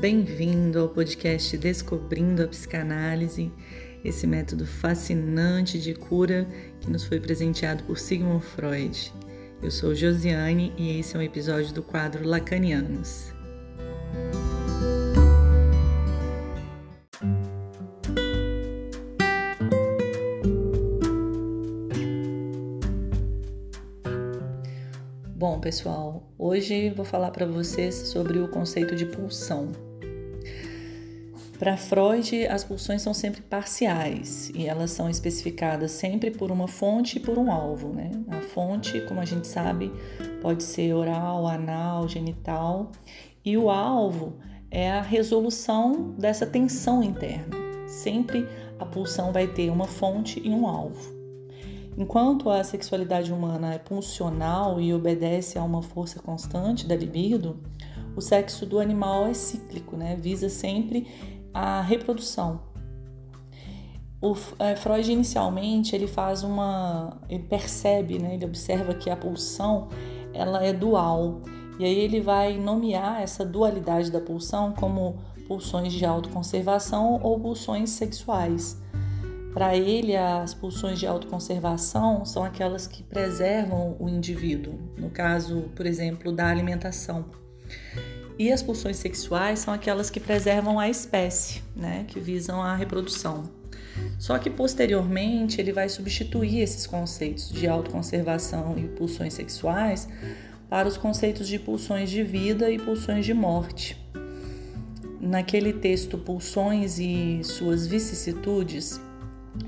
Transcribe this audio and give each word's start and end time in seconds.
Bem-vindo 0.00 0.78
ao 0.78 0.88
podcast 0.88 1.58
Descobrindo 1.58 2.44
a 2.44 2.46
Psicanálise, 2.46 3.50
esse 4.04 4.28
método 4.28 4.64
fascinante 4.64 5.76
de 5.76 5.92
cura 5.92 6.46
que 6.80 6.88
nos 6.88 7.02
foi 7.02 7.18
presenteado 7.18 7.82
por 7.82 7.98
Sigmund 7.98 8.44
Freud. 8.44 9.12
Eu 9.60 9.72
sou 9.72 9.96
Josiane 9.96 10.72
e 10.78 11.00
esse 11.00 11.16
é 11.16 11.18
um 11.18 11.22
episódio 11.22 11.74
do 11.74 11.82
quadro 11.82 12.24
Lacanianos. 12.24 13.34
Bom, 25.34 25.58
pessoal, 25.58 26.22
hoje 26.38 26.90
vou 26.90 27.04
falar 27.04 27.32
para 27.32 27.46
vocês 27.46 27.96
sobre 27.96 28.38
o 28.38 28.46
conceito 28.46 28.94
de 28.94 29.04
pulsão. 29.04 29.87
Para 31.58 31.76
Freud, 31.76 32.46
as 32.46 32.62
pulsões 32.62 33.02
são 33.02 33.12
sempre 33.12 33.42
parciais 33.42 34.48
e 34.54 34.64
elas 34.64 34.92
são 34.92 35.10
especificadas 35.10 35.90
sempre 35.90 36.30
por 36.30 36.52
uma 36.52 36.68
fonte 36.68 37.18
e 37.18 37.20
por 37.20 37.36
um 37.36 37.50
alvo. 37.50 37.88
Né? 37.88 38.12
A 38.28 38.40
fonte, 38.40 39.00
como 39.02 39.20
a 39.20 39.24
gente 39.24 39.48
sabe, 39.48 39.90
pode 40.40 40.62
ser 40.62 40.94
oral, 40.94 41.48
anal, 41.48 42.06
genital, 42.06 42.92
e 43.44 43.56
o 43.56 43.70
alvo 43.70 44.38
é 44.70 44.88
a 44.88 45.02
resolução 45.02 46.14
dessa 46.16 46.46
tensão 46.46 47.02
interna. 47.02 47.56
Sempre 47.88 48.46
a 48.78 48.86
pulsão 48.86 49.32
vai 49.32 49.48
ter 49.48 49.68
uma 49.68 49.86
fonte 49.86 50.40
e 50.44 50.50
um 50.50 50.64
alvo. 50.64 51.18
Enquanto 51.96 52.48
a 52.48 52.62
sexualidade 52.62 53.32
humana 53.32 53.74
é 53.74 53.78
pulsional 53.78 54.80
e 54.80 54.94
obedece 54.94 55.58
a 55.58 55.64
uma 55.64 55.82
força 55.82 56.20
constante 56.20 56.86
da 56.86 56.94
libido, 56.94 57.58
o 58.14 58.20
sexo 58.20 58.64
do 58.64 58.78
animal 58.78 59.26
é 59.26 59.34
cíclico, 59.34 59.96
né? 59.96 60.16
visa 60.16 60.48
sempre 60.48 61.06
a 61.58 61.80
reprodução. 61.80 62.60
O 64.22 64.34
é, 64.60 64.76
Freud 64.76 65.10
inicialmente 65.10 65.94
ele 65.94 66.06
faz 66.06 66.44
uma, 66.44 67.20
ele 67.28 67.42
percebe, 67.42 68.18
né? 68.18 68.34
ele 68.34 68.44
observa 68.44 68.94
que 68.94 69.10
a 69.10 69.16
pulsão 69.16 69.88
ela 70.32 70.64
é 70.64 70.72
dual 70.72 71.40
e 71.78 71.84
aí 71.84 71.98
ele 71.98 72.20
vai 72.20 72.56
nomear 72.58 73.20
essa 73.20 73.44
dualidade 73.44 74.10
da 74.10 74.20
pulsão 74.20 74.72
como 74.72 75.18
pulsões 75.48 75.92
de 75.92 76.04
autoconservação 76.04 77.18
ou 77.22 77.40
pulsões 77.40 77.90
sexuais. 77.90 78.80
Para 79.52 79.76
ele, 79.76 80.16
as 80.16 80.54
pulsões 80.54 80.98
de 80.98 81.06
autoconservação 81.06 82.24
são 82.24 82.44
aquelas 82.44 82.86
que 82.86 83.02
preservam 83.02 83.96
o 83.98 84.08
indivíduo, 84.08 84.78
no 84.96 85.10
caso, 85.10 85.62
por 85.74 85.86
exemplo, 85.86 86.30
da 86.30 86.46
alimentação. 86.46 87.24
E 88.38 88.52
as 88.52 88.62
pulsões 88.62 88.96
sexuais 88.96 89.58
são 89.58 89.74
aquelas 89.74 90.10
que 90.10 90.20
preservam 90.20 90.78
a 90.78 90.88
espécie, 90.88 91.62
né, 91.74 92.04
que 92.06 92.20
visam 92.20 92.62
a 92.62 92.76
reprodução. 92.76 93.50
Só 94.18 94.38
que 94.38 94.48
posteriormente 94.48 95.60
ele 95.60 95.72
vai 95.72 95.88
substituir 95.88 96.60
esses 96.60 96.86
conceitos 96.86 97.50
de 97.50 97.66
autoconservação 97.66 98.78
e 98.78 98.86
pulsões 98.86 99.34
sexuais 99.34 100.08
para 100.68 100.86
os 100.86 100.96
conceitos 100.96 101.48
de 101.48 101.58
pulsões 101.58 102.10
de 102.10 102.22
vida 102.22 102.70
e 102.70 102.78
pulsões 102.78 103.26
de 103.26 103.34
morte. 103.34 104.00
Naquele 105.20 105.72
texto 105.72 106.16
Pulsões 106.16 106.98
e 107.00 107.40
suas 107.42 107.86
vicissitudes, 107.86 109.00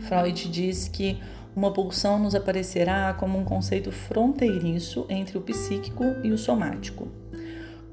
Freud 0.01 0.49
diz 0.49 0.87
que 0.87 1.19
uma 1.57 1.73
pulsão 1.73 2.19
nos 2.21 2.37
aparecerá 2.37 3.13
como 3.15 3.37
um 3.37 3.45
conceito 3.45 3.91
fronteiriço 3.91 5.07
entre 5.09 5.37
o 5.37 5.41
psíquico 5.41 6.05
e 6.23 6.31
o 6.31 6.39
somático, 6.39 7.09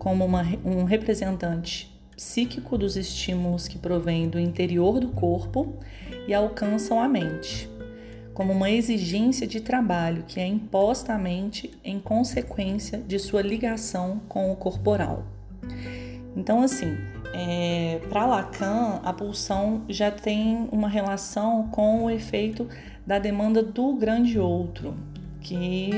como 0.08 0.24
uma, 0.24 0.42
um 0.64 0.86
representante 0.86 1.94
psíquico 2.16 2.78
dos 2.78 2.96
estímulos 2.96 3.68
que 3.68 3.78
provêm 3.78 4.30
do 4.30 4.40
interior 4.40 5.02
do 5.02 5.10
corpo 5.10 5.74
e 6.26 6.34
alcançam 6.34 7.02
a 7.02 7.10
mente, 7.10 7.70
como 8.34 8.54
uma 8.54 8.72
exigência 8.72 9.46
de 9.46 9.60
trabalho 9.60 10.24
que 10.26 10.40
é 10.40 10.48
imposta 10.48 11.12
à 11.12 11.18
mente 11.18 11.78
em 11.84 12.00
consequência 12.00 13.00
de 13.00 13.20
sua 13.20 13.42
ligação 13.42 14.22
com 14.30 14.50
o 14.50 14.56
corporal. 14.56 15.26
Então, 16.38 16.62
assim, 16.62 16.96
é, 17.34 18.00
Para 18.08 18.26
Lacan, 18.28 19.02
a 19.04 19.12
pulsão 19.12 19.82
já 19.90 20.10
tem 20.10 20.70
uma 20.72 20.88
relação 20.88 21.68
com 21.68 22.06
o 22.06 22.10
efeito 22.10 22.66
da 23.06 23.20
demanda 23.20 23.62
do 23.62 23.92
grande 23.92 24.40
outro, 24.40 24.96
que 25.42 25.90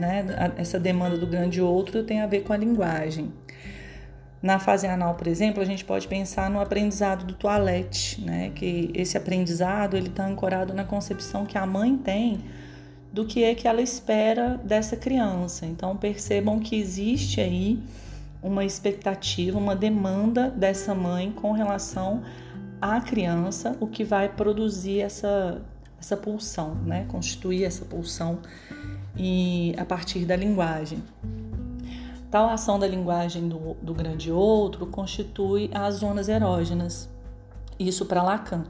né, 0.00 0.24
essa 0.56 0.80
demanda 0.80 1.18
do 1.18 1.26
grande 1.26 1.60
outro 1.60 2.02
tem 2.02 2.22
a 2.22 2.26
ver 2.26 2.44
com 2.44 2.54
a 2.54 2.56
linguagem. 2.56 3.30
Na 4.40 4.58
fase 4.58 4.86
anal, 4.86 5.14
por 5.14 5.26
exemplo, 5.26 5.60
a 5.60 5.66
gente 5.66 5.84
pode 5.84 6.06
pensar 6.06 6.48
no 6.48 6.60
aprendizado 6.60 7.24
do 7.24 7.34
toalete, 7.34 8.20
né? 8.20 8.50
Que 8.54 8.90
esse 8.94 9.16
aprendizado 9.16 9.96
ele 9.96 10.08
está 10.08 10.26
ancorado 10.26 10.72
na 10.72 10.84
concepção 10.84 11.44
que 11.44 11.58
a 11.58 11.66
mãe 11.66 11.96
tem 11.96 12.40
do 13.12 13.24
que 13.24 13.42
é 13.42 13.54
que 13.54 13.66
ela 13.66 13.82
espera 13.82 14.60
dessa 14.62 14.96
criança. 14.96 15.66
Então 15.66 15.96
percebam 15.96 16.60
que 16.60 16.76
existe 16.76 17.40
aí 17.40 17.82
uma 18.40 18.64
expectativa, 18.64 19.58
uma 19.58 19.74
demanda 19.74 20.48
dessa 20.50 20.94
mãe 20.94 21.32
com 21.32 21.52
relação 21.52 22.22
à 22.80 23.00
criança, 23.00 23.76
o 23.80 23.88
que 23.88 24.04
vai 24.04 24.28
produzir 24.28 25.00
essa, 25.00 25.60
essa 25.98 26.16
pulsão, 26.16 26.76
né? 26.86 27.06
constituir 27.08 27.64
essa 27.64 27.84
pulsão 27.84 28.38
e 29.16 29.74
a 29.76 29.84
partir 29.84 30.24
da 30.24 30.36
linguagem. 30.36 31.02
Tal 32.30 32.50
ação 32.50 32.78
da 32.78 32.86
linguagem 32.86 33.48
do, 33.48 33.74
do 33.80 33.94
grande 33.94 34.30
outro 34.30 34.86
constitui 34.86 35.70
as 35.72 35.96
zonas 35.96 36.28
erógenas, 36.28 37.08
isso 37.78 38.04
para 38.04 38.22
Lacan. 38.22 38.64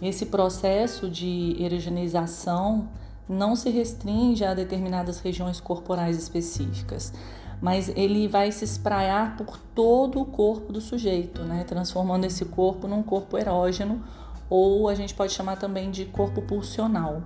Esse 0.00 0.26
processo 0.26 1.10
de 1.10 1.56
erogenização 1.58 2.88
não 3.28 3.54
se 3.54 3.68
restringe 3.68 4.42
a 4.42 4.54
determinadas 4.54 5.20
regiões 5.20 5.60
corporais 5.60 6.16
específicas, 6.16 7.12
mas 7.60 7.90
ele 7.94 8.26
vai 8.26 8.50
se 8.50 8.64
espraiar 8.64 9.36
por 9.36 9.58
todo 9.74 10.20
o 10.20 10.24
corpo 10.24 10.72
do 10.72 10.80
sujeito, 10.80 11.42
né? 11.42 11.64
transformando 11.64 12.24
esse 12.24 12.46
corpo 12.46 12.88
num 12.88 13.02
corpo 13.02 13.36
erógeno, 13.36 14.02
ou 14.48 14.88
a 14.88 14.94
gente 14.94 15.12
pode 15.12 15.32
chamar 15.32 15.56
também 15.56 15.90
de 15.90 16.06
corpo 16.06 16.40
pulsional. 16.40 17.22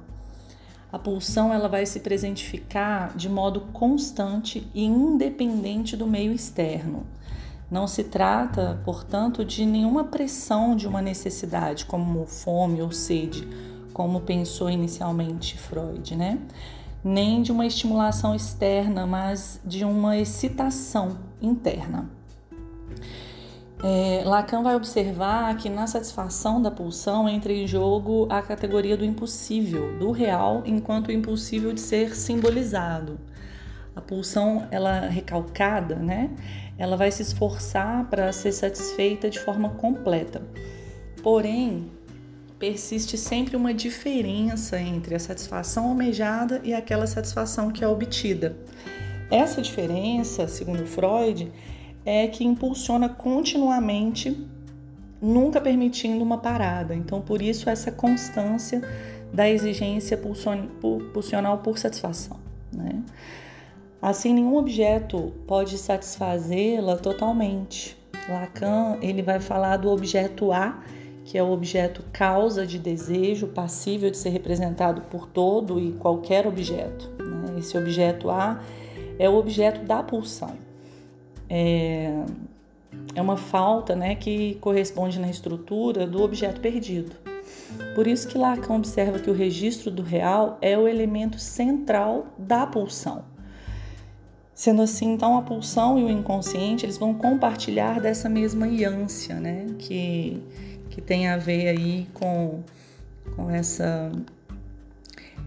A 0.92 0.98
pulsão 0.98 1.52
ela 1.52 1.68
vai 1.68 1.86
se 1.86 2.00
presentificar 2.00 3.16
de 3.16 3.28
modo 3.28 3.62
constante 3.72 4.68
e 4.74 4.84
independente 4.84 5.96
do 5.96 6.06
meio 6.06 6.32
externo. 6.32 7.06
Não 7.70 7.88
se 7.88 8.04
trata, 8.04 8.78
portanto, 8.84 9.44
de 9.44 9.64
nenhuma 9.64 10.04
pressão 10.04 10.76
de 10.76 10.86
uma 10.86 11.00
necessidade, 11.00 11.86
como 11.86 12.26
fome 12.26 12.82
ou 12.82 12.92
sede, 12.92 13.48
como 13.94 14.20
pensou 14.20 14.68
inicialmente 14.68 15.58
Freud, 15.58 16.14
né? 16.14 16.38
nem 17.04 17.42
de 17.42 17.50
uma 17.50 17.66
estimulação 17.66 18.34
externa, 18.34 19.06
mas 19.06 19.60
de 19.64 19.84
uma 19.84 20.16
excitação 20.16 21.18
interna. 21.40 22.08
É, 23.84 24.22
Lacan 24.24 24.62
vai 24.62 24.76
observar 24.76 25.56
que 25.56 25.68
na 25.68 25.88
satisfação 25.88 26.62
da 26.62 26.70
pulsão 26.70 27.28
entra 27.28 27.52
em 27.52 27.66
jogo 27.66 28.28
a 28.30 28.40
categoria 28.40 28.96
do 28.96 29.04
impossível, 29.04 29.98
do 29.98 30.12
real, 30.12 30.62
enquanto 30.64 31.10
impossível 31.10 31.72
de 31.72 31.80
ser 31.80 32.14
simbolizado. 32.14 33.18
A 33.96 34.00
pulsão, 34.00 34.68
ela 34.70 35.00
recalcada, 35.00 35.96
né? 35.96 36.30
Ela 36.78 36.96
vai 36.96 37.10
se 37.10 37.22
esforçar 37.22 38.08
para 38.08 38.32
ser 38.32 38.52
satisfeita 38.52 39.28
de 39.28 39.40
forma 39.40 39.70
completa. 39.70 40.40
Porém, 41.20 41.90
persiste 42.60 43.18
sempre 43.18 43.56
uma 43.56 43.74
diferença 43.74 44.80
entre 44.80 45.16
a 45.16 45.18
satisfação 45.18 45.88
almejada 45.88 46.60
e 46.62 46.72
aquela 46.72 47.08
satisfação 47.08 47.72
que 47.72 47.82
é 47.82 47.88
obtida. 47.88 48.56
Essa 49.28 49.60
diferença, 49.60 50.46
segundo 50.46 50.86
Freud, 50.86 51.50
é 52.04 52.26
que 52.26 52.44
impulsiona 52.44 53.08
continuamente, 53.08 54.46
nunca 55.20 55.60
permitindo 55.60 56.22
uma 56.22 56.38
parada. 56.38 56.94
Então, 56.94 57.20
por 57.20 57.40
isso, 57.40 57.70
essa 57.70 57.92
constância 57.92 58.82
da 59.32 59.48
exigência 59.48 60.18
pulsional 61.12 61.58
por 61.58 61.78
satisfação. 61.78 62.36
Né? 62.72 63.02
Assim, 64.00 64.34
nenhum 64.34 64.56
objeto 64.56 65.32
pode 65.46 65.78
satisfazê-la 65.78 66.96
totalmente. 66.96 67.96
Lacan 68.28 68.98
ele 69.00 69.22
vai 69.22 69.40
falar 69.40 69.78
do 69.78 69.88
objeto 69.88 70.52
A 70.52 70.82
que 71.24 71.38
é 71.38 71.42
o 71.42 71.50
objeto 71.50 72.04
causa 72.12 72.66
de 72.66 72.78
desejo, 72.78 73.46
passível 73.46 74.10
de 74.10 74.16
ser 74.16 74.30
representado 74.30 75.02
por 75.02 75.26
todo 75.26 75.78
e 75.78 75.92
qualquer 75.92 76.46
objeto. 76.46 77.10
Né? 77.18 77.58
Esse 77.58 77.78
objeto 77.78 78.28
A 78.30 78.60
é 79.18 79.28
o 79.28 79.34
objeto 79.34 79.84
da 79.84 80.02
pulsão. 80.02 80.56
É, 81.54 82.24
é 83.14 83.20
uma 83.20 83.36
falta 83.36 83.94
né, 83.94 84.14
que 84.14 84.54
corresponde 84.54 85.20
na 85.20 85.28
estrutura 85.28 86.06
do 86.06 86.22
objeto 86.22 86.62
perdido. 86.62 87.14
Por 87.94 88.06
isso 88.06 88.26
que 88.26 88.38
Lacan 88.38 88.76
observa 88.76 89.18
que 89.18 89.28
o 89.28 89.34
registro 89.34 89.90
do 89.90 90.02
real 90.02 90.56
é 90.62 90.78
o 90.78 90.88
elemento 90.88 91.38
central 91.38 92.28
da 92.38 92.66
pulsão. 92.66 93.24
Sendo 94.54 94.80
assim, 94.80 95.12
então 95.12 95.36
a 95.36 95.42
pulsão 95.42 95.98
e 95.98 96.04
o 96.04 96.08
inconsciente 96.08 96.86
eles 96.86 96.96
vão 96.96 97.12
compartilhar 97.12 98.00
dessa 98.00 98.30
mesma 98.30 98.66
ânsia, 98.66 99.34
né? 99.34 99.66
Que, 99.78 100.42
que 100.88 101.02
tem 101.02 101.28
a 101.28 101.36
ver 101.36 101.68
aí 101.68 102.06
com, 102.14 102.60
com 103.36 103.50
essa 103.50 104.10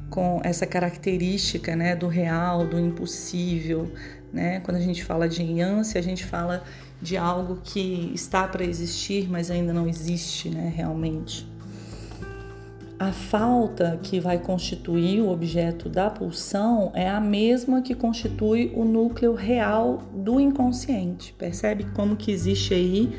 com 0.10 0.40
essa 0.44 0.68
característica 0.68 1.75
né, 1.75 1.96
do 1.96 2.07
real, 2.07 2.66
do 2.66 2.80
impossível. 2.80 3.92
Né? 4.36 4.60
Quando 4.60 4.76
a 4.76 4.82
gente 4.82 5.02
fala 5.02 5.30
de 5.30 5.62
ânsia, 5.62 5.98
a 5.98 6.04
gente 6.04 6.26
fala 6.26 6.62
de 7.02 7.16
algo 7.16 7.62
que 7.64 8.12
está 8.14 8.46
para 8.46 8.66
existir, 8.66 9.30
mas 9.30 9.50
ainda 9.50 9.72
não 9.72 9.88
existe 9.88 10.50
né, 10.50 10.74
realmente. 10.76 11.48
A 13.00 13.14
falta 13.14 13.98
que 14.04 14.20
vai 14.20 14.38
constituir 14.38 15.22
o 15.22 15.30
objeto 15.30 15.88
da 15.88 16.10
pulsão 16.10 16.92
é 16.94 17.10
a 17.10 17.22
mesma 17.22 17.82
que 17.82 17.96
constitui 17.96 18.74
o 18.76 18.84
núcleo 18.84 19.34
real 19.34 20.04
do 20.14 20.38
inconsciente. 20.38 21.34
Percebe 21.38 21.86
como 21.94 22.18
que 22.18 22.30
existe 22.30 22.74
aí 22.74 23.18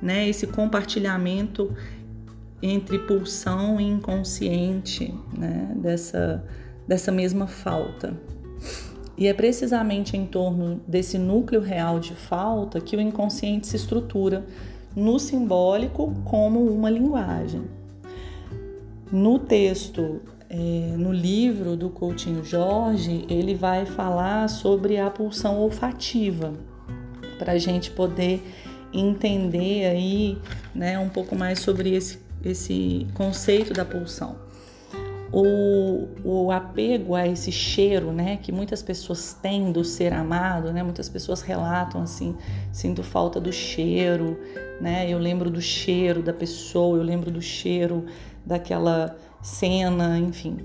né, 0.00 0.28
esse 0.28 0.46
compartilhamento 0.46 1.76
entre 2.62 3.00
pulsão 3.00 3.80
e 3.80 3.84
inconsciente 3.84 5.12
né, 5.36 5.72
dessa, 5.74 6.44
dessa 6.86 7.10
mesma 7.10 7.48
falta. 7.48 8.14
E 9.16 9.26
é 9.26 9.34
precisamente 9.34 10.16
em 10.16 10.26
torno 10.26 10.80
desse 10.86 11.18
núcleo 11.18 11.60
real 11.60 12.00
de 12.00 12.14
falta 12.14 12.80
que 12.80 12.96
o 12.96 13.00
inconsciente 13.00 13.66
se 13.66 13.76
estrutura 13.76 14.44
no 14.96 15.18
simbólico 15.18 16.14
como 16.24 16.64
uma 16.66 16.90
linguagem. 16.90 17.62
No 19.10 19.38
texto, 19.38 20.22
é, 20.48 20.56
no 20.96 21.12
livro 21.12 21.76
do 21.76 21.90
Coutinho 21.90 22.44
Jorge, 22.44 23.24
ele 23.28 23.54
vai 23.54 23.84
falar 23.84 24.48
sobre 24.48 24.98
a 24.98 25.10
pulsão 25.10 25.58
olfativa, 25.60 26.54
para 27.38 27.52
a 27.52 27.58
gente 27.58 27.90
poder 27.90 28.42
entender 28.92 29.86
aí 29.86 30.38
né, 30.74 30.98
um 30.98 31.08
pouco 31.08 31.34
mais 31.34 31.58
sobre 31.58 31.94
esse, 31.94 32.18
esse 32.44 33.06
conceito 33.14 33.72
da 33.72 33.84
pulsão. 33.84 34.36
O, 35.32 36.08
o, 36.22 36.52
apego 36.52 37.14
a 37.14 37.26
esse 37.26 37.50
cheiro, 37.50 38.12
né, 38.12 38.38
que 38.42 38.52
muitas 38.52 38.82
pessoas 38.82 39.32
têm 39.32 39.72
do 39.72 39.82
ser 39.82 40.12
amado, 40.12 40.70
né, 40.72 40.82
muitas 40.82 41.08
pessoas 41.08 41.40
relatam 41.40 42.02
assim, 42.02 42.36
sinto 42.70 43.02
falta 43.02 43.40
do 43.40 43.50
cheiro, 43.50 44.38
né, 44.78 45.08
eu 45.08 45.18
lembro 45.18 45.48
do 45.48 45.60
cheiro 45.60 46.22
da 46.22 46.34
pessoa, 46.34 46.98
eu 46.98 47.02
lembro 47.02 47.30
do 47.30 47.40
cheiro 47.40 48.04
daquela 48.44 49.16
cena, 49.40 50.18
enfim. 50.18 50.58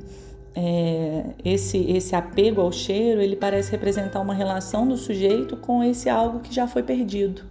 É, 0.54 1.24
esse, 1.46 1.78
esse 1.90 2.16
apego 2.16 2.60
ao 2.60 2.72
cheiro, 2.72 3.22
ele 3.22 3.36
parece 3.36 3.72
representar 3.72 4.20
uma 4.20 4.34
relação 4.34 4.88
do 4.88 4.98
sujeito 4.98 5.56
com 5.56 5.84
esse 5.84 6.10
algo 6.10 6.40
que 6.40 6.54
já 6.54 6.68
foi 6.68 6.84
perdido. 6.84 7.44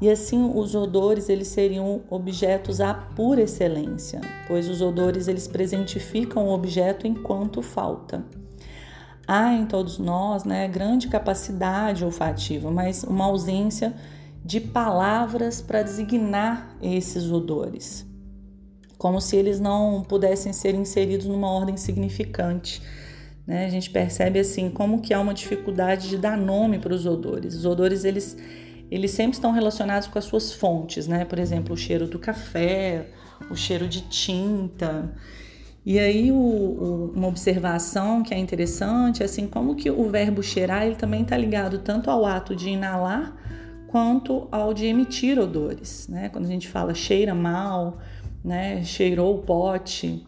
E 0.00 0.08
assim 0.08 0.50
os 0.54 0.74
odores 0.74 1.28
eles 1.28 1.48
seriam 1.48 2.02
objetos 2.08 2.80
a 2.80 2.94
pura 2.94 3.42
excelência, 3.42 4.20
pois 4.46 4.68
os 4.68 4.80
odores 4.80 5.26
eles 5.26 5.48
presentificam 5.48 6.46
o 6.46 6.52
objeto 6.52 7.06
enquanto 7.06 7.62
falta. 7.62 8.24
Há 9.26 9.52
em 9.52 9.66
todos 9.66 9.98
nós 9.98 10.44
né, 10.44 10.68
grande 10.68 11.08
capacidade 11.08 12.04
olfativa, 12.04 12.70
mas 12.70 13.04
uma 13.04 13.26
ausência 13.26 13.94
de 14.44 14.60
palavras 14.60 15.60
para 15.60 15.82
designar 15.82 16.76
esses 16.80 17.30
odores 17.30 18.08
como 18.98 19.20
se 19.20 19.36
eles 19.36 19.60
não 19.60 20.02
pudessem 20.02 20.52
ser 20.52 20.74
inseridos 20.74 21.26
numa 21.26 21.48
ordem 21.48 21.76
significante. 21.76 22.82
Né? 23.46 23.64
A 23.64 23.68
gente 23.70 23.88
percebe 23.88 24.40
assim 24.40 24.68
como 24.68 25.00
que 25.00 25.14
há 25.14 25.20
uma 25.20 25.32
dificuldade 25.32 26.08
de 26.08 26.18
dar 26.18 26.36
nome 26.36 26.80
para 26.80 26.92
os 26.92 27.06
odores. 27.06 27.54
Os 27.54 27.64
odores 27.64 28.04
eles, 28.04 28.36
eles 28.90 29.10
sempre 29.10 29.32
estão 29.32 29.52
relacionados 29.52 30.08
com 30.08 30.18
as 30.18 30.24
suas 30.24 30.52
fontes, 30.52 31.06
né? 31.06 31.24
Por 31.24 31.38
exemplo, 31.38 31.74
o 31.74 31.76
cheiro 31.76 32.06
do 32.06 32.18
café, 32.18 33.08
o 33.50 33.56
cheiro 33.56 33.86
de 33.88 34.02
tinta. 34.02 35.14
E 35.84 35.98
aí 35.98 36.30
o, 36.30 36.36
o, 36.36 37.12
uma 37.14 37.28
observação 37.28 38.22
que 38.22 38.34
é 38.34 38.38
interessante, 38.38 39.22
é 39.22 39.26
assim 39.26 39.46
como 39.46 39.74
que 39.74 39.90
o 39.90 40.08
verbo 40.10 40.42
cheirar 40.42 40.84
ele 40.84 40.96
também 40.96 41.22
está 41.22 41.36
ligado 41.36 41.78
tanto 41.78 42.10
ao 42.10 42.26
ato 42.26 42.54
de 42.54 42.70
inalar 42.70 43.34
quanto 43.86 44.46
ao 44.52 44.74
de 44.74 44.86
emitir 44.86 45.38
odores, 45.38 46.06
né? 46.08 46.28
Quando 46.28 46.44
a 46.44 46.48
gente 46.48 46.68
fala 46.68 46.94
cheira 46.94 47.34
mal, 47.34 47.98
né, 48.44 48.84
cheirou 48.84 49.36
o 49.36 49.38
pote. 49.38 50.26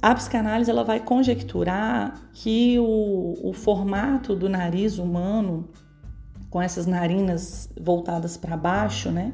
A 0.00 0.14
psicanálise 0.14 0.70
ela 0.70 0.84
vai 0.84 1.00
conjecturar 1.00 2.14
que 2.32 2.78
o, 2.78 3.34
o 3.42 3.52
formato 3.52 4.36
do 4.36 4.48
nariz 4.48 4.98
humano, 4.98 5.68
com 6.50 6.60
essas 6.60 6.86
narinas 6.86 7.68
voltadas 7.78 8.36
para 8.36 8.56
baixo, 8.56 9.10
né, 9.10 9.32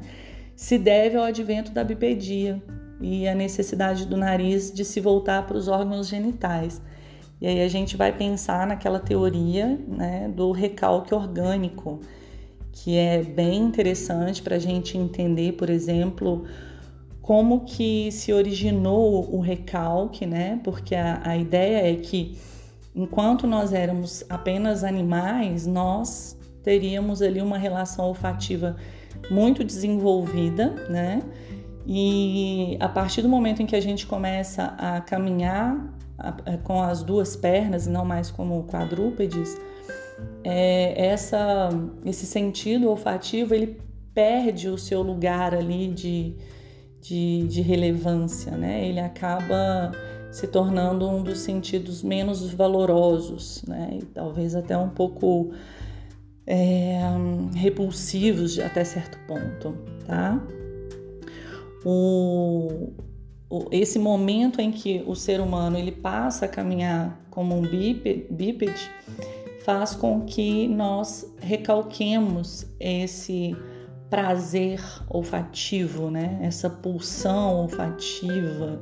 se 0.55 0.77
deve 0.77 1.17
ao 1.17 1.23
advento 1.23 1.71
da 1.71 1.83
bipedia 1.83 2.61
e 3.01 3.27
a 3.27 3.35
necessidade 3.35 4.05
do 4.05 4.15
nariz 4.15 4.71
de 4.71 4.85
se 4.85 4.99
voltar 5.01 5.45
para 5.45 5.57
os 5.57 5.67
órgãos 5.67 6.07
genitais. 6.07 6.81
E 7.41 7.47
aí 7.47 7.61
a 7.61 7.67
gente 7.67 7.97
vai 7.97 8.13
pensar 8.13 8.65
naquela 8.65 8.99
teoria 8.99 9.79
né, 9.87 10.29
do 10.29 10.51
recalque 10.51 11.13
orgânico, 11.13 11.99
que 12.71 12.97
é 12.97 13.21
bem 13.21 13.61
interessante 13.61 14.41
para 14.41 14.55
a 14.55 14.59
gente 14.59 14.97
entender, 14.97 15.53
por 15.53 15.69
exemplo, 15.69 16.45
como 17.21 17.61
que 17.61 18.11
se 18.11 18.31
originou 18.31 19.33
o 19.33 19.39
recalque, 19.39 20.25
né? 20.25 20.59
Porque 20.63 20.93
a, 20.93 21.21
a 21.23 21.37
ideia 21.37 21.91
é 21.91 21.95
que 21.95 22.37
enquanto 22.95 23.47
nós 23.47 23.73
éramos 23.73 24.23
apenas 24.29 24.83
animais, 24.83 25.65
nós 25.65 26.37
teríamos 26.65 27.21
ali 27.21 27.39
uma 27.39 27.59
relação 27.59 28.07
olfativa 28.07 28.75
muito 29.29 29.63
desenvolvida, 29.63 30.71
né? 30.89 31.21
E 31.85 32.75
a 32.79 32.89
partir 32.89 33.21
do 33.21 33.29
momento 33.29 33.61
em 33.61 33.67
que 33.67 33.75
a 33.75 33.79
gente 33.79 34.07
começa 34.07 34.73
a 34.79 34.99
caminhar 34.99 35.93
com 36.63 36.81
as 36.81 37.03
duas 37.03 37.35
pernas 37.35 37.85
e 37.85 37.89
não 37.91 38.03
mais 38.03 38.31
como 38.31 38.63
quadrúpedes, 38.63 39.55
é, 40.43 41.07
essa, 41.09 41.69
esse 42.03 42.25
sentido 42.25 42.89
olfativo 42.89 43.53
ele 43.53 43.79
perde 44.11 44.67
o 44.67 44.77
seu 44.77 45.03
lugar 45.03 45.53
ali 45.53 45.87
de, 45.89 46.33
de, 46.99 47.45
de 47.47 47.61
relevância, 47.61 48.53
né? 48.53 48.87
Ele 48.87 48.99
acaba 48.99 49.91
se 50.31 50.47
tornando 50.47 51.07
um 51.07 51.21
dos 51.21 51.39
sentidos 51.39 52.01
menos 52.01 52.51
valorosos, 52.51 53.63
né? 53.67 53.99
E 54.01 54.05
talvez 54.05 54.55
até 54.55 54.75
um 54.75 54.89
pouco 54.89 55.51
é, 56.47 56.99
repulsivos 57.55 58.59
até 58.59 58.83
certo 58.83 59.17
ponto, 59.27 59.75
tá? 60.05 60.41
O, 61.83 62.93
o, 63.49 63.67
esse 63.71 63.99
momento 63.99 64.59
em 64.59 64.71
que 64.71 65.03
o 65.05 65.15
ser 65.15 65.39
humano 65.39 65.77
ele 65.77 65.91
passa 65.91 66.45
a 66.45 66.47
caminhar 66.47 67.19
como 67.29 67.55
um 67.55 67.61
bípede 67.61 68.89
faz 69.63 69.95
com 69.95 70.21
que 70.21 70.67
nós 70.67 71.33
recalquemos 71.39 72.67
esse 72.79 73.55
prazer 74.09 74.79
olfativo, 75.09 76.11
né? 76.11 76.39
Essa 76.41 76.69
pulsão 76.69 77.61
olfativa. 77.61 78.79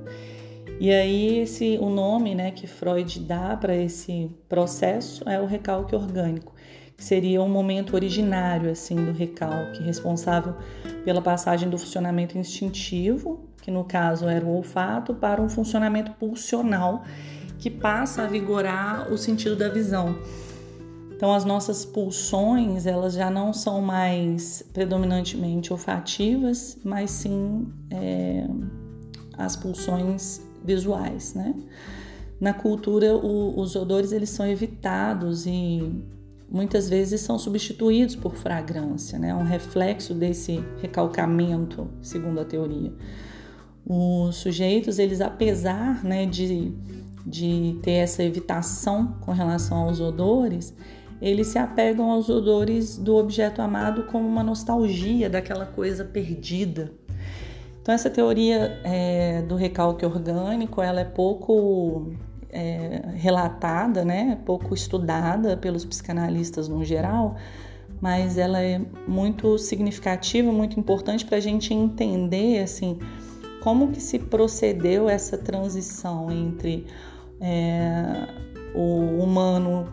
E 0.80 0.92
aí 0.92 1.40
esse 1.40 1.78
o 1.80 1.90
nome, 1.90 2.36
né, 2.36 2.52
que 2.52 2.68
Freud 2.68 3.20
dá 3.22 3.56
para 3.56 3.76
esse 3.76 4.30
processo 4.50 5.28
é 5.30 5.40
o 5.40 5.46
recalque 5.46 5.96
orgânico, 5.96 6.54
que 6.98 7.04
seria 7.04 7.42
um 7.42 7.50
momento 7.50 7.96
originário 7.96 8.70
assim 8.70 8.96
do 8.96 9.12
recalque, 9.12 9.82
responsável 9.84 10.56
pela 11.04 11.22
passagem 11.22 11.70
do 11.70 11.78
funcionamento 11.78 12.38
instintivo, 12.38 13.48
que 13.62 13.72
no 13.72 13.84
caso 13.84 14.28
era 14.28 14.46
o 14.46 14.56
olfato, 14.56 15.14
para 15.14 15.42
um 15.42 15.50
funcionamento 15.50 16.12
pulsional, 16.14 17.04
que 17.58 17.70
passa 17.70 18.24
a 18.24 18.28
vigorar 18.28 19.12
o 19.12 19.18
sentido 19.18 19.56
da 19.56 19.70
visão. 19.70 20.18
Então 21.16 21.34
as 21.34 21.46
nossas 21.46 21.86
pulsões 21.86 22.86
elas 22.86 23.14
já 23.14 23.30
não 23.30 23.54
são 23.54 23.82
mais 23.82 24.62
predominantemente 24.74 25.72
olfativas, 25.72 26.78
mas 26.84 27.12
sim 27.12 27.68
é, 27.90 28.46
as 29.38 29.56
pulsões 29.56 30.42
visuais, 30.66 31.34
né? 31.34 31.56
Na 32.42 32.54
cultura 32.54 33.16
o, 33.16 33.58
os 33.58 33.74
odores 33.76 34.12
eles 34.12 34.30
são 34.30 34.46
evitados 34.46 35.46
e 35.46 36.04
muitas 36.50 36.90
vezes 36.90 37.22
são 37.22 37.40
substituídos 37.40 38.16
por 38.16 38.36
fragrância, 38.36 39.18
né? 39.18 39.34
Um 39.34 39.44
reflexo 39.44 40.14
desse 40.14 40.64
recalcamento, 40.82 41.90
segundo 42.02 42.40
a 42.40 42.46
teoria. 42.46 42.94
Os 43.86 44.38
sujeitos 44.38 45.00
eles 45.00 45.20
apesar 45.20 46.04
né, 46.04 46.26
de, 46.26 46.72
de 47.26 47.80
ter 47.82 47.94
essa 47.94 48.24
evitação 48.24 49.18
com 49.22 49.32
relação 49.32 49.78
aos 49.80 50.00
odores, 50.00 50.74
eles 51.22 51.48
se 51.48 51.58
apegam 51.58 52.12
aos 52.12 52.30
odores 52.30 52.98
do 52.98 53.16
objeto 53.16 53.62
amado 53.62 54.04
como 54.04 54.28
uma 54.28 54.44
nostalgia 54.44 55.30
daquela 55.30 55.66
coisa 55.66 56.04
perdida. 56.04 56.92
Então 57.82 57.94
essa 57.94 58.10
teoria 58.10 58.80
é, 58.84 59.42
do 59.42 59.56
recalque 59.56 60.06
orgânico, 60.06 60.82
ela 60.82 61.02
é 61.02 61.06
pouco 61.06 62.14
é, 62.54 63.02
relatada, 63.16 64.06
né, 64.06 64.38
pouco 64.46 64.74
estudada 64.74 65.58
pelos 65.58 65.84
psicanalistas 65.84 66.68
no 66.70 66.84
geral, 66.86 67.36
mas 68.00 68.38
ela 68.38 68.62
é 68.62 68.80
muito 69.08 69.58
significativa, 69.58 70.52
muito 70.52 70.80
importante 70.80 71.26
para 71.26 71.38
a 71.38 71.42
gente 71.42 71.74
entender 71.74 72.62
assim 72.62 73.00
como 73.62 73.90
que 73.92 74.02
se 74.02 74.20
procedeu 74.20 75.10
essa 75.10 75.38
transição 75.38 76.30
entre 76.30 76.86
é, 77.42 78.28
o 78.76 79.24
humano 79.24 79.88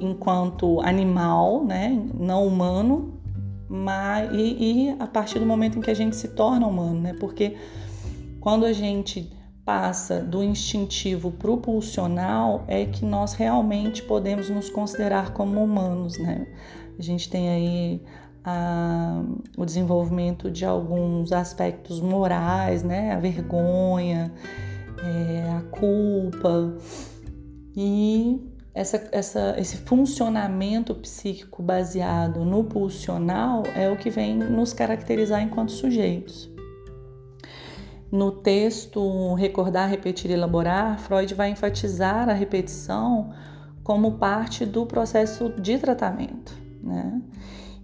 enquanto 0.00 0.80
animal, 0.80 1.64
né, 1.64 2.02
não 2.14 2.46
humano, 2.46 3.20
mas, 3.68 4.32
e, 4.32 4.88
e, 4.88 4.96
a 4.98 5.06
partir 5.06 5.38
do 5.38 5.46
momento 5.46 5.78
em 5.78 5.80
que 5.80 5.90
a 5.90 5.94
gente 5.94 6.16
se 6.16 6.28
torna 6.28 6.66
humano, 6.66 7.00
né? 7.00 7.14
Porque 7.20 7.56
quando 8.40 8.64
a 8.64 8.72
gente 8.72 9.30
passa 9.70 10.18
do 10.18 10.42
instintivo 10.42 11.30
para 11.30 11.48
o 11.48 11.56
pulsional, 11.56 12.64
é 12.66 12.84
que 12.86 13.04
nós 13.04 13.34
realmente 13.34 14.02
podemos 14.02 14.50
nos 14.50 14.68
considerar 14.68 15.32
como 15.32 15.62
humanos, 15.62 16.18
né? 16.18 16.48
A 16.98 17.00
gente 17.00 17.30
tem 17.30 17.48
aí 17.48 18.02
a, 18.44 19.22
o 19.56 19.64
desenvolvimento 19.64 20.50
de 20.50 20.64
alguns 20.64 21.30
aspectos 21.30 22.00
morais, 22.00 22.82
né? 22.82 23.12
A 23.12 23.20
vergonha, 23.20 24.32
é, 25.04 25.48
a 25.56 25.60
culpa 25.70 26.76
e 27.76 28.44
essa, 28.74 29.08
essa, 29.12 29.54
esse 29.56 29.76
funcionamento 29.76 30.96
psíquico 30.96 31.62
baseado 31.62 32.44
no 32.44 32.64
pulsional 32.64 33.62
é 33.76 33.88
o 33.88 33.96
que 33.96 34.10
vem 34.10 34.34
nos 34.34 34.72
caracterizar 34.72 35.40
enquanto 35.40 35.70
sujeitos. 35.70 36.50
No 38.10 38.32
texto 38.32 39.34
Recordar, 39.34 39.88
Repetir 39.88 40.30
Elaborar, 40.30 40.98
Freud 40.98 41.32
vai 41.34 41.50
enfatizar 41.50 42.28
a 42.28 42.32
repetição 42.32 43.32
como 43.84 44.18
parte 44.18 44.66
do 44.66 44.84
processo 44.84 45.50
de 45.50 45.78
tratamento. 45.78 46.52
Né? 46.82 47.22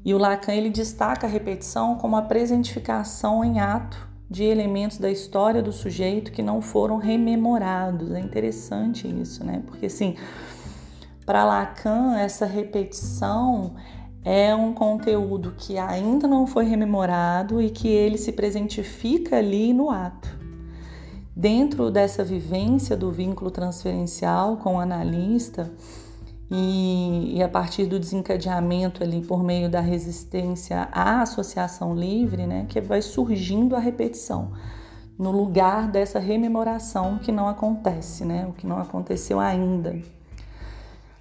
E 0.04 0.12
o 0.14 0.18
Lacan 0.18 0.52
ele 0.52 0.71
destaca 0.71 1.26
a 1.26 1.30
repetição 1.30 1.97
como 1.97 2.16
a 2.16 2.23
presentificação 2.23 3.45
em 3.45 3.61
ato 3.61 4.06
de 4.28 4.42
elementos 4.45 4.99
da 4.99 5.11
história 5.11 5.62
do 5.62 5.73
sujeito 5.73 6.33
que 6.33 6.42
não 6.42 6.61
foram 6.61 6.97
rememorados. 6.97 8.12
É 8.12 8.21
interessante 8.21 9.09
isso, 9.09 9.45
né? 9.45 9.62
Porque 9.66 9.87
assim, 9.87 10.16
para 11.25 11.45
Lacan, 11.45 12.16
essa 12.16 12.47
repetição 12.47 13.75
é 14.28 14.52
um 14.52 14.73
conteúdo 14.73 15.54
que 15.56 15.78
ainda 15.78 16.26
não 16.26 16.49
foi 16.49 16.64
rememorado 16.64 17.62
e 17.62 17.71
que 17.71 17.87
ele 17.87 18.18
se 18.18 18.33
presentifica 18.33 19.37
ali 19.37 19.73
no 19.73 19.88
ato. 19.88 20.28
Dentro 21.35 21.92
dessa 21.92 22.25
vivência 22.25 22.97
do 22.97 23.12
vínculo 23.12 23.52
transferencial 23.52 24.56
com 24.56 24.75
o 24.75 24.80
analista 24.80 25.73
e, 26.50 27.37
e, 27.37 27.42
a 27.42 27.49
partir 27.49 27.87
do 27.87 28.00
desencadeamento 28.00 29.04
ali 29.04 29.21
por 29.21 29.45
meio 29.45 29.71
da 29.71 29.80
resistência 29.80 30.88
à 30.90 31.23
associação 31.23 31.95
livre, 31.95 32.49
né, 32.49 32.66
que 32.68 32.80
vai 32.80 33.02
surgindo 33.02 33.76
a 33.76 33.78
repetição 33.78 34.50
no 35.16 35.30
lugar 35.30 35.88
dessa 35.88 36.18
rememoração 36.18 37.18
que 37.18 37.30
não 37.30 37.47
acontece, 37.47 38.25
né, 38.25 38.45
o 38.49 38.52
que 38.52 38.66
não 38.66 38.80
aconteceu 38.80 39.38
ainda. 39.38 39.97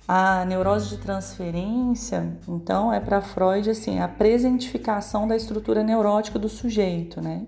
A 0.08 0.46
neurose 0.46 0.90
de 0.90 0.98
transferência, 0.98 2.38
então, 2.48 2.94
é 2.94 3.00
para 3.00 3.22
Freud 3.22 3.68
assim, 3.72 4.00
a 4.00 4.08
presentificação 4.08 5.28
da 5.28 5.36
estrutura 5.36 5.84
neurótica 5.84 6.38
do 6.38 6.48
sujeito, 6.48 7.20
né? 7.20 7.48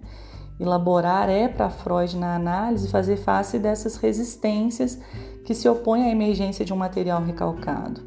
Elaborar 0.59 1.29
é 1.29 1.47
para 1.47 1.69
Freud 1.69 2.17
na 2.17 2.33
análise 2.33 2.89
fazer 2.89 3.17
face 3.17 3.59
dessas 3.59 3.97
resistências 3.97 4.99
que 5.45 5.53
se 5.53 5.69
opõem 5.69 6.05
à 6.05 6.09
emergência 6.09 6.65
de 6.65 6.73
um 6.73 6.77
material 6.77 7.23
recalcado. 7.23 8.01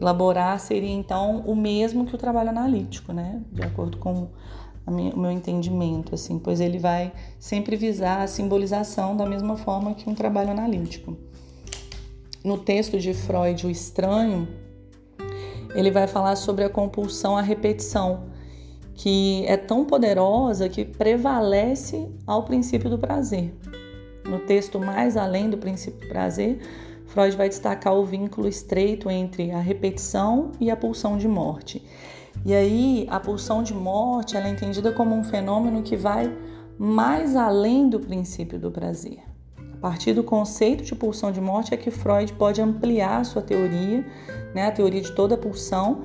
Elaborar 0.00 0.58
seria 0.58 0.90
então 0.90 1.44
o 1.46 1.54
mesmo 1.54 2.04
que 2.04 2.16
o 2.16 2.18
trabalho 2.18 2.50
analítico, 2.50 3.12
né? 3.12 3.40
De 3.52 3.62
acordo 3.62 3.96
com 3.98 4.28
o 4.84 4.90
meu 4.90 5.30
entendimento, 5.30 6.16
assim, 6.16 6.36
pois 6.40 6.60
ele 6.60 6.80
vai 6.80 7.12
sempre 7.38 7.76
visar 7.76 8.22
a 8.22 8.26
simbolização 8.26 9.16
da 9.16 9.24
mesma 9.24 9.56
forma 9.56 9.94
que 9.94 10.10
um 10.10 10.16
trabalho 10.16 10.50
analítico 10.50 11.16
no 12.44 12.56
texto 12.56 12.98
de 12.98 13.12
Freud, 13.12 13.66
O 13.66 13.70
Estranho, 13.70 14.48
ele 15.74 15.90
vai 15.90 16.06
falar 16.06 16.36
sobre 16.36 16.64
a 16.64 16.70
compulsão 16.70 17.36
à 17.36 17.42
repetição, 17.42 18.24
que 18.94 19.44
é 19.46 19.56
tão 19.56 19.84
poderosa 19.84 20.68
que 20.68 20.84
prevalece 20.84 22.08
ao 22.26 22.44
princípio 22.44 22.88
do 22.90 22.98
prazer. 22.98 23.54
No 24.24 24.40
texto 24.40 24.78
Mais 24.78 25.16
Além 25.16 25.48
do 25.48 25.56
Princípio 25.56 26.00
do 26.00 26.08
Prazer, 26.08 26.60
Freud 27.06 27.34
vai 27.36 27.48
destacar 27.48 27.94
o 27.94 28.04
vínculo 28.04 28.46
estreito 28.46 29.10
entre 29.10 29.50
a 29.50 29.58
repetição 29.58 30.52
e 30.60 30.70
a 30.70 30.76
pulsão 30.76 31.16
de 31.16 31.26
morte. 31.26 31.82
E 32.44 32.54
aí, 32.54 33.06
a 33.10 33.18
pulsão 33.18 33.62
de 33.62 33.72
morte 33.72 34.36
ela 34.36 34.46
é 34.46 34.50
entendida 34.50 34.92
como 34.92 35.14
um 35.14 35.24
fenômeno 35.24 35.82
que 35.82 35.96
vai 35.96 36.30
mais 36.78 37.34
além 37.34 37.88
do 37.88 37.98
princípio 37.98 38.58
do 38.58 38.70
prazer. 38.70 39.27
A 39.78 39.80
partir 39.80 40.12
do 40.12 40.24
conceito 40.24 40.82
de 40.82 40.92
pulsão 40.92 41.30
de 41.30 41.40
morte 41.40 41.72
é 41.72 41.76
que 41.76 41.88
Freud 41.88 42.32
pode 42.32 42.60
ampliar 42.60 43.20
a 43.20 43.24
sua 43.24 43.40
teoria, 43.40 44.04
né, 44.52 44.66
a 44.66 44.72
teoria 44.72 45.00
de 45.00 45.12
toda 45.12 45.36
pulsão, 45.36 46.02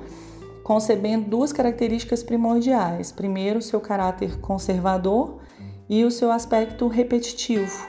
concebendo 0.62 1.28
duas 1.28 1.52
características 1.52 2.22
primordiais. 2.22 3.10
Primeiro, 3.10 3.60
seu 3.60 3.80
caráter 3.80 4.38
conservador 4.38 5.40
e 5.88 6.04
o 6.04 6.10
seu 6.10 6.30
aspecto 6.30 6.86
repetitivo. 6.86 7.88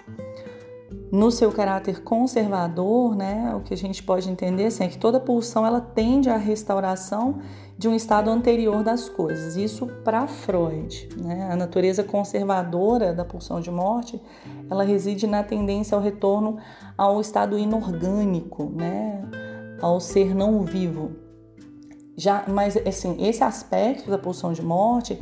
No 1.12 1.30
seu 1.30 1.52
caráter 1.52 2.02
conservador, 2.02 3.16
né, 3.16 3.54
o 3.56 3.62
que 3.62 3.74
a 3.74 3.78
gente 3.78 4.02
pode 4.02 4.28
entender 4.28 4.66
assim, 4.66 4.86
é 4.86 4.88
que 4.88 4.98
toda 4.98 5.20
pulsão 5.20 5.66
ela 5.66 5.80
tende 5.80 6.32
à 6.32 6.36
restauração 6.36 7.42
de 7.78 7.88
um 7.88 7.96
estado 7.96 8.30
anterior 8.30 8.84
das 8.84 9.10
coisas. 9.10 9.56
Isso 9.58 9.88
para 10.04 10.28
Freud. 10.28 11.10
Né? 11.18 11.50
A 11.52 11.56
natureza 11.56 12.04
conservadora 12.04 13.14
da 13.14 13.26
pulsão 13.26 13.60
de 13.60 13.70
morte 13.70 14.22
ela 14.70 14.84
reside 14.84 15.28
na 15.28 15.44
tendência 15.44 15.96
ao 15.96 16.02
retorno 16.02 16.58
ao 16.98 17.20
estado 17.20 17.58
inorgânico, 17.58 18.72
né? 18.74 19.24
ao 19.82 20.00
ser 20.00 20.34
não 20.34 20.62
vivo. 20.62 21.12
Já, 22.18 22.46
mas 22.48 22.78
assim, 22.78 23.18
esse 23.20 23.44
aspecto 23.44 24.10
da 24.10 24.18
pulsão 24.18 24.54
de 24.54 24.62
morte 24.62 25.22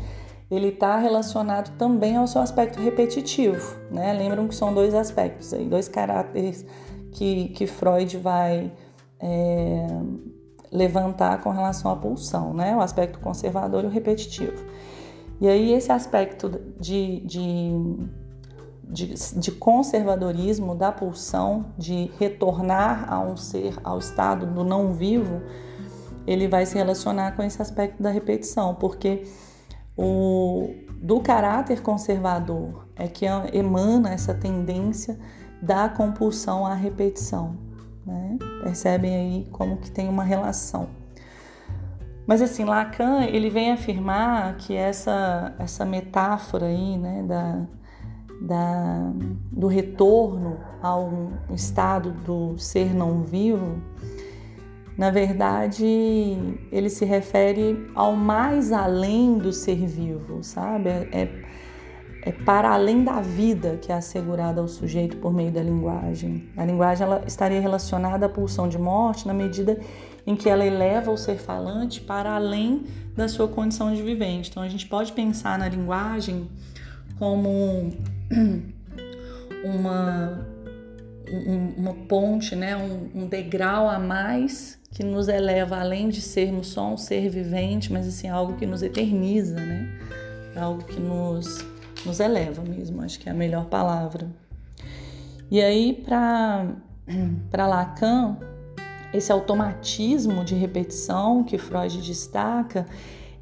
ele 0.52 0.68
está 0.68 0.98
relacionado 0.98 1.76
também 1.78 2.16
ao 2.16 2.28
seu 2.28 2.40
aspecto 2.40 2.80
repetitivo, 2.80 3.76
né? 3.90 4.14
Lembram 4.14 4.48
que 4.48 4.54
são 4.54 4.72
dois 4.72 4.94
aspectos 4.94 5.52
aí, 5.52 5.66
dois 5.66 5.88
caráteres 5.88 6.64
que, 7.12 7.50
que 7.50 7.66
Freud 7.66 8.18
vai 8.18 8.72
é, 9.20 9.88
levantar 10.74 11.40
com 11.42 11.52
relação 11.52 11.92
à 11.92 11.96
pulsão, 11.96 12.54
né? 12.54 12.76
O 12.76 12.82
aspecto 12.82 13.20
conservador 13.20 13.84
e 13.84 13.88
o 13.88 13.90
repetitivo. 13.90 14.66
E 15.40 15.48
aí 15.48 15.72
esse 15.72 15.92
aspecto 15.92 16.50
de, 16.80 17.20
de, 17.22 17.98
de, 18.84 19.14
de 19.40 19.52
conservadorismo 19.52 20.74
da 20.74 20.92
pulsão, 20.92 21.68
de 21.78 22.12
retornar 22.20 23.12
a 23.12 23.20
um 23.20 23.38
ser, 23.38 23.76
ao 23.84 24.00
estado 24.00 24.48
do 24.48 24.64
não 24.64 24.94
vivo, 24.94 25.42
ele 26.26 26.48
vai 26.48 26.66
se 26.66 26.76
relacionar 26.76 27.36
com 27.36 27.44
esse 27.44 27.62
aspecto 27.62 28.02
da 28.02 28.10
repetição, 28.10 28.74
porque 28.74 29.28
o, 29.96 30.74
do 31.02 31.20
caráter 31.20 31.82
conservador 31.82 32.88
é 32.96 33.08
que 33.08 33.26
emana 33.54 34.14
essa 34.14 34.34
tendência 34.34 35.20
da 35.62 35.88
compulsão 35.88 36.66
à 36.66 36.74
repetição. 36.74 37.63
Né? 38.06 38.38
Percebem 38.64 39.16
aí 39.16 39.48
como 39.52 39.78
que 39.78 39.90
tem 39.90 40.10
uma 40.10 40.24
relação. 40.24 40.90
Mas 42.26 42.42
assim, 42.42 42.64
Lacan 42.64 43.26
ele 43.26 43.50
vem 43.50 43.72
afirmar 43.72 44.56
que 44.58 44.76
essa, 44.76 45.54
essa 45.60 45.86
metáfora 45.86 46.68
aí, 46.68 46.98
né, 46.98 47.24
da, 47.24 47.66
da, 48.42 49.12
do 49.52 49.68
retorno 49.68 50.58
ao 50.82 51.32
estado 51.52 52.12
do 52.12 52.58
ser 52.58 52.94
não 52.94 53.24
vivo, 53.24 53.82
na 54.98 55.10
verdade, 55.10 55.86
ele 56.72 56.90
se 56.90 57.04
refere 57.04 57.90
ao 57.96 58.16
mais 58.16 58.72
além 58.72 59.38
do 59.40 59.52
ser 59.52 59.88
vivo, 59.88 60.44
sabe? 60.44 60.90
É, 60.90 61.43
é 62.26 62.32
para 62.32 62.70
além 62.70 63.04
da 63.04 63.20
vida 63.20 63.78
que 63.82 63.92
é 63.92 63.96
assegurada 63.96 64.62
ao 64.62 64.68
sujeito 64.68 65.18
por 65.18 65.34
meio 65.34 65.52
da 65.52 65.62
linguagem. 65.62 66.48
A 66.56 66.64
linguagem 66.64 67.06
ela 67.06 67.22
estaria 67.28 67.60
relacionada 67.60 68.28
à 68.28 68.30
pulsão 68.30 68.70
de 68.70 68.78
morte 68.78 69.28
na 69.28 69.34
medida 69.34 69.78
em 70.26 70.34
que 70.34 70.48
ela 70.48 70.66
eleva 70.66 71.12
o 71.12 71.18
ser 71.18 71.36
falante 71.36 72.00
para 72.00 72.32
além 72.32 72.86
da 73.14 73.28
sua 73.28 73.50
condição 73.50 73.94
de 73.94 74.02
vivente. 74.02 74.50
Então 74.50 74.64
a 74.64 74.70
gente 74.70 74.88
pode 74.88 75.12
pensar 75.12 75.60
na 75.60 75.68
linguagem 75.68 76.48
como 77.20 77.90
uma, 79.66 80.48
uma 81.78 81.94
ponte, 82.08 82.56
né? 82.56 82.78
um, 82.78 83.24
um 83.24 83.28
degrau 83.28 83.90
a 83.90 84.00
mais 84.00 84.80
que 84.92 85.04
nos 85.04 85.28
eleva 85.28 85.78
além 85.78 86.08
de 86.08 86.22
sermos 86.22 86.68
só 86.68 86.94
um 86.94 86.96
ser 86.96 87.28
vivente, 87.28 87.92
mas 87.92 88.08
assim 88.08 88.30
algo 88.30 88.54
que 88.54 88.66
nos 88.66 88.82
eterniza, 88.82 89.56
né? 89.56 89.90
Algo 90.56 90.84
que 90.84 91.00
nos 91.00 91.73
nos 92.06 92.20
eleva 92.20 92.62
mesmo, 92.62 93.02
acho 93.02 93.20
que 93.20 93.30
é 93.30 93.32
a 93.32 93.36
melhor 93.36 93.66
palavra. 93.66 94.28
E 95.50 95.62
aí, 95.62 95.94
para 95.94 96.68
Lacan, 97.68 98.38
esse 99.14 99.32
automatismo 99.32 100.44
de 100.44 100.56
repetição 100.56 101.44
que 101.44 101.58
Freud 101.58 102.02
destaca, 102.02 102.86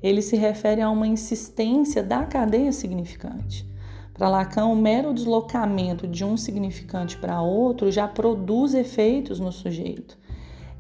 ele 0.04 0.22
se 0.22 0.36
refere 0.36 0.82
a 0.82 0.90
uma 0.90 1.08
insistência 1.08 2.04
da 2.04 2.26
cadeia 2.26 2.72
significante. 2.72 3.70
Para 4.14 4.30
Lacan, 4.30 4.66
o 4.66 4.76
mero 4.76 5.14
deslocamento 5.14 6.08
de 6.08 6.24
um 6.26 6.36
significante 6.36 7.18
para 7.18 7.42
outro 7.42 7.92
já 7.92 8.08
produz 8.08 8.74
efeitos 8.74 9.40
no 9.40 9.52
sujeito. 9.52 10.18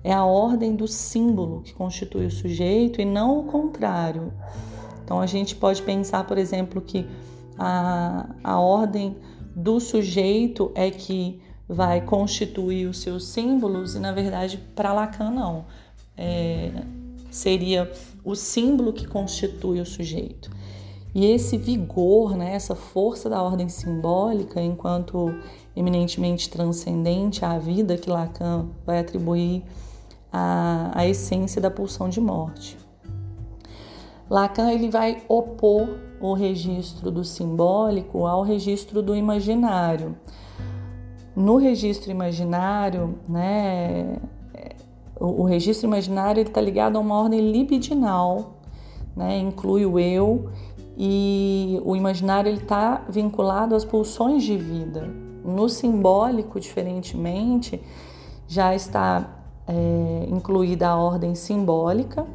É 0.04 0.12
a 0.12 0.26
ordem 0.26 0.76
do 0.76 0.88
símbolo 0.88 1.62
que 1.62 1.74
constitui 1.74 2.26
o 2.26 2.32
sujeito 2.32 3.00
e 3.00 3.06
não 3.06 3.40
o 3.40 3.44
contrário. 3.44 4.34
Então 5.04 5.22
a 5.22 5.26
gente 5.26 5.56
pode 5.56 5.82
pensar, 5.82 6.26
por 6.26 6.38
exemplo, 6.38 6.82
que 6.82 7.08
a, 7.58 8.30
a 8.44 8.60
ordem 8.60 9.16
do 9.56 9.80
sujeito 9.80 10.72
é 10.76 10.90
que 10.90 11.42
vai 11.68 12.02
constituir 12.02 12.88
os 12.88 13.00
seus 13.00 13.28
símbolos 13.28 13.96
e 13.96 14.00
na 14.00 14.12
verdade 14.12 14.58
para 14.76 14.94
Lacan 14.94 15.32
não. 15.32 15.66
É, 16.18 16.72
seria 17.30 17.90
o 18.24 18.36
símbolo 18.36 18.92
que 18.92 19.08
constitui 19.08 19.80
o 19.80 19.86
sujeito. 19.86 20.52
E 21.14 21.26
esse 21.26 21.58
vigor, 21.58 22.38
né, 22.38 22.54
essa 22.54 22.76
força 22.76 23.30
da 23.30 23.42
ordem 23.42 23.68
simbólica, 23.68 24.62
enquanto 24.62 25.34
eminentemente 25.76 26.50
transcendente 26.50 27.44
à 27.44 27.58
vida 27.58 27.98
que 27.98 28.10
Lacan 28.10 28.68
vai 28.86 29.00
atribuir 29.00 29.64
à, 30.32 30.92
à 30.94 31.08
essência 31.08 31.62
da 31.62 31.72
pulsão 31.72 32.08
de 32.08 32.22
morte. 32.22 32.78
Lacan 34.30 34.72
ele 34.72 34.90
vai 34.90 35.24
opor 35.28 35.90
o 36.22 36.34
registro 36.34 37.10
do 37.10 37.24
simbólico 37.24 38.26
ao 38.26 38.44
registro 38.44 39.02
do 39.02 39.16
imaginário. 39.16 40.16
No 41.36 41.58
registro 41.58 42.12
imaginário, 42.12 43.16
né, 43.28 44.18
o, 45.20 45.42
o 45.42 45.44
registro 45.44 45.88
imaginário 45.88 46.44
está 46.44 46.62
ligado 46.62 46.98
a 46.98 47.00
uma 47.00 47.20
ordem 47.20 47.52
libidinal, 47.52 48.58
né, 49.16 49.40
inclui 49.40 49.86
o 49.86 49.98
eu 49.98 50.50
e 50.98 51.82
o 51.84 51.96
imaginário 51.96 52.52
está 52.54 53.06
vinculado 53.10 53.76
às 53.76 53.84
pulsões 53.84 54.44
de 54.44 54.58
vida. 54.58 55.10
No 55.44 55.68
simbólico, 55.68 56.60
diferentemente, 56.60 57.82
já 58.48 58.76
está 58.76 59.42
é, 59.68 60.28
incluída 60.30 60.90
a 60.90 60.98
ordem 60.98 61.34
simbólica, 61.34 62.28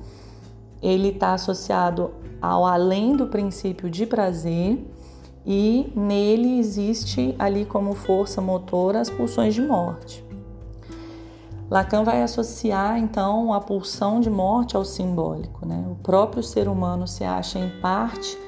ele 0.83 1.09
está 1.09 1.35
associado 1.35 2.13
ao 2.41 2.65
além 2.65 3.17
do 3.17 3.27
princípio 3.27 3.91
de 3.91 4.07
prazer 4.07 4.85
e 5.45 5.93
nele 5.95 6.59
existe 6.59 7.35
ali 7.39 7.65
como 7.65 7.95
força 7.95 8.41
motora 8.41 9.01
as 9.01 9.09
pulsões 9.09 9.55
de 9.55 9.63
morte. 9.63 10.25
Lacan 11.71 12.05
vai 12.05 12.23
associar 12.23 12.99
então 12.99 13.53
a 13.53 13.61
pulsão 13.61 14.21
de 14.21 14.31
morte 14.31 14.77
ao 14.77 14.85
simbólico. 14.85 15.67
Né? 15.67 15.85
O 15.91 15.97
próprio 15.97 16.43
ser 16.43 16.69
humano 16.69 17.09
se 17.09 17.25
acha 17.25 17.59
em 17.59 17.71
parte 17.81 18.39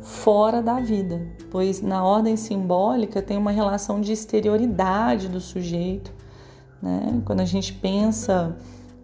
fora 0.00 0.62
da 0.62 0.80
vida, 0.80 1.26
pois 1.50 1.80
na 1.80 2.04
ordem 2.04 2.36
simbólica 2.36 3.20
tem 3.20 3.36
uma 3.36 3.50
relação 3.50 4.00
de 4.00 4.12
exterioridade 4.12 5.28
do 5.28 5.40
sujeito. 5.40 6.12
Né? 6.80 7.22
Quando 7.24 7.40
a 7.40 7.44
gente 7.44 7.72
pensa 7.72 8.56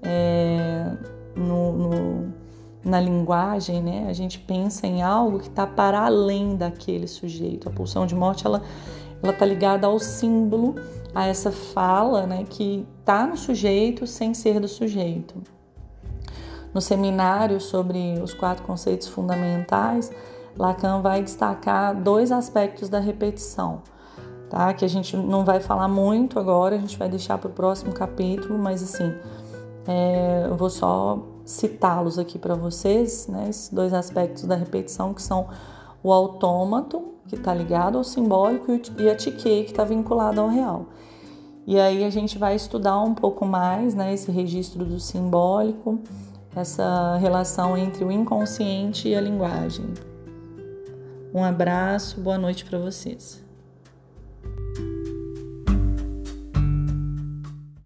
é, 0.03 0.93
no, 1.35 1.73
no, 1.73 2.35
na 2.85 3.01
linguagem, 3.01 3.83
né? 3.83 4.07
a 4.09 4.13
gente 4.13 4.39
pensa 4.39 4.87
em 4.87 5.03
algo 5.03 5.39
que 5.39 5.49
está 5.49 5.67
para 5.67 6.01
além 6.01 6.57
daquele 6.57 7.07
sujeito. 7.07 7.69
A 7.69 7.73
pulsão 7.73 8.07
de 8.07 8.15
morte 8.15 8.47
ela 8.47 8.63
ela 9.23 9.33
está 9.33 9.45
ligada 9.45 9.87
ao 9.87 9.99
símbolo 9.99 10.77
a 11.15 11.27
essa 11.27 11.51
fala 11.51 12.27
né, 12.27 12.45
que 12.49 12.87
está 13.01 13.27
no 13.27 13.37
sujeito 13.37 14.07
sem 14.07 14.33
ser 14.33 14.61
do 14.61 14.69
sujeito. 14.69 15.35
No 16.73 16.81
seminário 16.81 17.61
sobre 17.61 18.19
os 18.23 18.33
quatro 18.33 18.65
conceitos 18.65 19.09
fundamentais, 19.09 20.11
Lacan 20.57 21.03
vai 21.03 21.23
destacar 21.23 21.95
dois 21.95 22.31
aspectos 22.31 22.89
da 22.89 23.01
repetição, 23.01 23.83
tá? 24.49 24.73
Que 24.73 24.85
a 24.85 24.89
gente 24.89 25.17
não 25.17 25.45
vai 25.45 25.59
falar 25.59 25.89
muito 25.89 26.39
agora, 26.39 26.77
a 26.77 26.79
gente 26.79 26.97
vai 26.97 27.09
deixar 27.09 27.39
para 27.39 27.49
o 27.49 27.53
próximo 27.53 27.93
capítulo, 27.93 28.57
mas 28.57 28.83
assim, 28.85 29.13
é, 29.89 30.47
eu 30.49 30.57
vou 30.57 30.71
só 30.71 31.19
citá-los 31.45 32.19
aqui 32.19 32.39
para 32.39 32.55
vocês, 32.55 33.27
né? 33.29 33.49
Esses 33.49 33.69
dois 33.69 33.93
aspectos 33.93 34.45
da 34.45 34.55
repetição 34.55 35.13
que 35.15 35.23
são 35.23 35.49
o 36.03 36.13
autômato, 36.13 37.15
que 37.29 37.35
está 37.35 37.55
ligado 37.55 37.99
ao 37.99 38.05
simbólico, 38.05 38.73
e 38.99 39.09
a 39.09 39.15
tique, 39.15 39.65
que 39.65 39.71
está 39.71 39.85
vinculado 39.85 40.41
ao 40.41 40.49
real. 40.49 40.87
E 41.67 41.79
aí 41.79 42.05
a 42.05 42.11
gente 42.11 42.39
vai 42.39 42.55
estudar 42.55 42.99
um 43.01 43.15
pouco 43.15 43.45
mais 43.45 43.95
né, 43.95 44.13
esse 44.13 44.31
registro 44.31 44.85
do 44.85 44.99
simbólico, 44.99 46.01
essa 46.55 47.17
relação 47.19 47.77
entre 47.77 48.05
o 48.05 48.11
inconsciente 48.11 49.09
e 49.09 49.15
a 49.15 49.21
linguagem. 49.21 49.87
Um 51.33 51.45
abraço, 51.45 52.21
boa 52.21 52.39
noite 52.39 52.65
para 52.65 52.79
vocês. 52.79 53.50